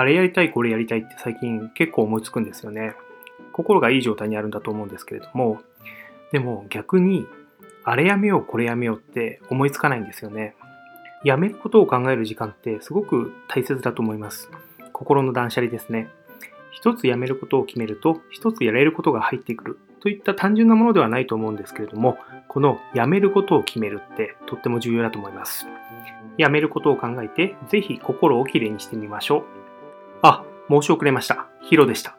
[0.00, 2.94] あれやりたい、これやりたいって最近結構思いつくんですよね。
[3.52, 5.60] 心がいい状態にあるんだと思うんですけれども、
[6.32, 7.26] でも逆に、
[7.84, 10.54] あれやめよう、これやめようって思いつかないんですよね。
[11.22, 14.50] やめることを考える時間ってすごく大切だと思います。
[14.94, 16.08] 心の断捨離ですね。
[16.70, 22.16] 一つやめることを決めると、一つやれることが入ってくるといった単純なものではないと思うんですけれども、
[22.48, 25.66] このやめることを決めるってとっても重要だと思います。
[26.38, 29.59] やめることを考えて、ぜひ心をきれいにしてみましょう。
[30.22, 31.48] あ、申し遅れました。
[31.62, 32.16] ヒロでした。